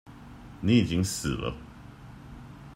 [0.61, 1.55] 你已經死了